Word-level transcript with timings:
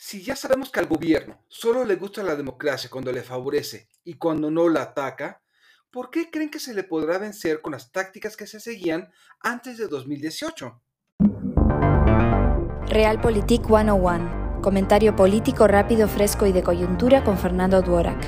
Si 0.00 0.22
ya 0.22 0.36
sabemos 0.36 0.70
que 0.70 0.78
al 0.78 0.86
gobierno 0.86 1.44
solo 1.48 1.84
le 1.84 1.96
gusta 1.96 2.22
la 2.22 2.36
democracia 2.36 2.88
cuando 2.88 3.10
le 3.10 3.24
favorece 3.24 3.88
y 4.04 4.14
cuando 4.14 4.48
no 4.48 4.68
la 4.68 4.82
ataca, 4.82 5.42
¿por 5.90 6.10
qué 6.10 6.30
creen 6.30 6.50
que 6.50 6.60
se 6.60 6.72
le 6.72 6.84
podrá 6.84 7.18
vencer 7.18 7.60
con 7.60 7.72
las 7.72 7.90
tácticas 7.90 8.36
que 8.36 8.46
se 8.46 8.60
seguían 8.60 9.10
antes 9.40 9.76
de 9.76 9.88
2018? 9.88 10.80
Realpolitik 12.86 13.66
101. 13.66 14.60
Comentario 14.62 15.16
político 15.16 15.66
rápido, 15.66 16.06
fresco 16.06 16.46
y 16.46 16.52
de 16.52 16.62
coyuntura 16.62 17.24
con 17.24 17.36
Fernando 17.36 17.82
Duorak. 17.82 18.24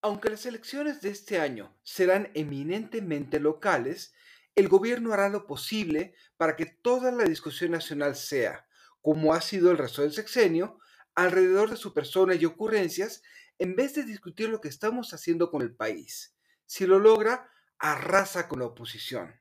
Aunque 0.00 0.30
las 0.30 0.46
elecciones 0.46 1.00
de 1.00 1.10
este 1.10 1.40
año 1.40 1.74
serán 1.82 2.30
eminentemente 2.34 3.40
locales, 3.40 4.14
el 4.56 4.68
gobierno 4.68 5.12
hará 5.12 5.28
lo 5.28 5.46
posible 5.46 6.14
para 6.36 6.56
que 6.56 6.66
toda 6.66 7.12
la 7.12 7.24
discusión 7.24 7.70
nacional 7.70 8.16
sea, 8.16 8.66
como 9.02 9.34
ha 9.34 9.40
sido 9.40 9.70
el 9.70 9.78
resto 9.78 10.02
del 10.02 10.12
sexenio, 10.12 10.80
alrededor 11.14 11.70
de 11.70 11.76
su 11.76 11.94
persona 11.94 12.34
y 12.34 12.44
ocurrencias, 12.46 13.22
en 13.58 13.76
vez 13.76 13.94
de 13.94 14.04
discutir 14.04 14.48
lo 14.48 14.60
que 14.60 14.68
estamos 14.68 15.12
haciendo 15.12 15.50
con 15.50 15.62
el 15.62 15.76
país. 15.76 16.34
Si 16.64 16.86
lo 16.86 16.98
logra, 16.98 17.50
arrasa 17.78 18.48
con 18.48 18.60
la 18.60 18.66
oposición. 18.66 19.40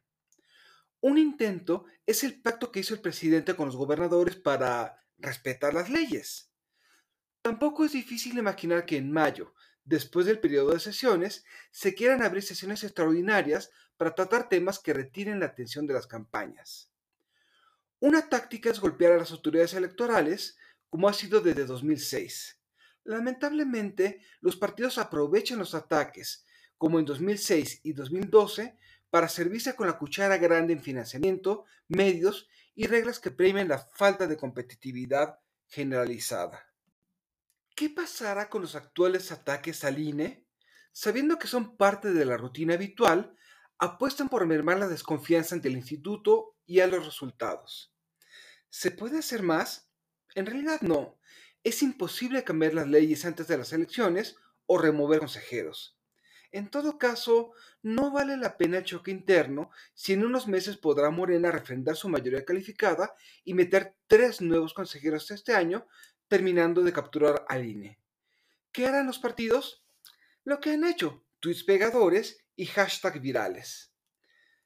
Un 0.99 1.17
intento 1.17 1.85
es 2.05 2.23
el 2.23 2.41
pacto 2.41 2.71
que 2.71 2.81
hizo 2.81 2.93
el 2.93 3.01
presidente 3.01 3.55
con 3.55 3.67
los 3.67 3.75
gobernadores 3.75 4.35
para 4.35 5.01
respetar 5.17 5.73
las 5.73 5.89
leyes. 5.89 6.51
Tampoco 7.41 7.85
es 7.85 7.93
difícil 7.93 8.37
imaginar 8.37 8.85
que 8.85 8.97
en 8.97 9.11
mayo, 9.11 9.53
después 9.85 10.25
del 10.25 10.39
periodo 10.39 10.73
de 10.73 10.79
sesiones, 10.79 11.45
se 11.71 11.95
quieran 11.95 12.23
abrir 12.23 12.43
sesiones 12.43 12.83
extraordinarias 12.83 13.71
para 13.97 14.13
tratar 14.13 14.49
temas 14.49 14.79
que 14.79 14.93
retiren 14.93 15.39
la 15.39 15.45
atención 15.45 15.87
de 15.87 15.93
las 15.93 16.07
campañas. 16.07 16.91
Una 17.99 18.27
táctica 18.27 18.69
es 18.69 18.79
golpear 18.79 19.13
a 19.13 19.17
las 19.17 19.31
autoridades 19.31 19.73
electorales, 19.73 20.57
como 20.89 21.07
ha 21.07 21.13
sido 21.13 21.39
desde 21.41 21.65
2006. 21.65 22.59
Lamentablemente, 23.03 24.21
los 24.41 24.57
partidos 24.57 24.97
aprovechan 24.97 25.59
los 25.59 25.75
ataques, 25.75 26.45
como 26.77 26.99
en 26.99 27.05
2006 27.05 27.81
y 27.83 27.93
2012, 27.93 28.77
para 29.09 29.29
servirse 29.29 29.75
con 29.75 29.87
la 29.87 29.97
cuchara 29.97 30.37
grande 30.37 30.73
en 30.73 30.81
financiamiento, 30.81 31.65
medios 31.87 32.49
y 32.73 32.87
reglas 32.87 33.19
que 33.19 33.31
premien 33.31 33.69
la 33.69 33.79
falta 33.79 34.27
de 34.27 34.35
competitividad 34.35 35.39
generalizada. 35.67 36.74
¿Qué 37.75 37.89
pasará 37.89 38.49
con 38.49 38.61
los 38.61 38.73
actuales 38.75 39.33
ataques 39.33 39.83
al 39.83 39.99
INE? 39.99 40.47
Sabiendo 40.93 41.37
que 41.37 41.47
son 41.47 41.75
parte 41.75 42.13
de 42.13 42.23
la 42.23 42.37
rutina 42.37 42.75
habitual, 42.75 43.35
apuestan 43.77 44.29
por 44.29 44.47
mermar 44.47 44.79
la 44.79 44.87
desconfianza 44.87 45.55
ante 45.55 45.67
el 45.67 45.75
instituto 45.75 46.55
y 46.65 46.79
a 46.79 46.87
los 46.87 47.05
resultados. 47.05 47.93
¿Se 48.69 48.91
puede 48.91 49.19
hacer 49.19 49.43
más? 49.43 49.89
En 50.35 50.45
realidad 50.45 50.79
no. 50.83 51.19
Es 51.65 51.83
imposible 51.83 52.45
cambiar 52.45 52.73
las 52.73 52.87
leyes 52.87 53.25
antes 53.25 53.49
de 53.49 53.57
las 53.57 53.73
elecciones 53.73 54.37
o 54.67 54.77
remover 54.77 55.19
consejeros. 55.19 55.97
En 56.53 56.69
todo 56.69 56.97
caso, 56.97 57.51
no 57.81 58.11
vale 58.11 58.37
la 58.37 58.55
pena 58.55 58.77
el 58.77 58.85
choque 58.85 59.11
interno 59.11 59.71
si 59.93 60.13
en 60.13 60.23
unos 60.23 60.47
meses 60.47 60.77
podrá 60.77 61.09
Morena 61.09 61.51
refrendar 61.51 61.97
su 61.97 62.07
mayoría 62.07 62.45
calificada 62.45 63.13
y 63.43 63.53
meter 63.53 63.97
tres 64.07 64.39
nuevos 64.39 64.73
consejeros 64.73 65.29
este 65.31 65.53
año, 65.53 65.85
terminando 66.27 66.81
de 66.81 66.93
capturar 66.93 67.45
al 67.47 67.65
INE. 67.65 67.99
¿Qué 68.71 68.85
harán 68.85 69.07
los 69.07 69.19
partidos? 69.19 69.85
Lo 70.43 70.59
que 70.59 70.71
han 70.71 70.83
hecho, 70.83 71.25
tweets 71.39 71.63
pegadores 71.63 72.37
y 72.55 72.65
hashtag 72.65 73.19
virales. 73.19 73.91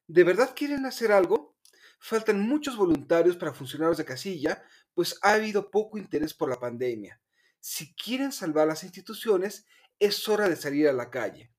¿De 0.08 0.24
verdad 0.24 0.54
quieren 0.56 0.86
hacer 0.86 1.12
algo? 1.12 1.56
Faltan 2.00 2.40
muchos 2.40 2.78
voluntarios 2.78 3.36
para 3.36 3.54
funcionarios 3.54 3.98
de 3.98 4.06
casilla, 4.06 4.64
pues 4.94 5.18
ha 5.22 5.34
habido 5.34 5.70
poco 5.70 5.98
interés 5.98 6.34
por 6.34 6.50
la 6.50 6.60
pandemia. 6.60 7.22
Si 7.60 7.94
quieren 7.94 8.32
salvar 8.32 8.68
las 8.68 8.84
instituciones, 8.84 9.66
es 10.00 10.28
hora 10.30 10.48
de 10.48 10.56
salir 10.56 10.88
a 10.88 10.94
la 10.94 11.10
calle. 11.10 11.54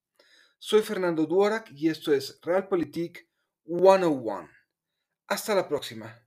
Soy 0.58 0.82
Fernando 0.82 1.26
Duorak 1.26 1.70
y 1.72 1.88
esto 1.88 2.12
es 2.12 2.38
Realpolitik 2.42 3.28
101. 3.64 4.48
Hasta 5.28 5.54
la 5.54 5.68
próxima. 5.68 6.26